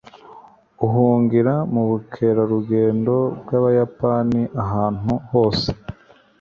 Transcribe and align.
Uhungira 0.85 1.53
mubukerarugendo 1.73 3.15
bwabayapani 3.41 4.41
ahantu 4.63 5.13
hose. 5.31 5.69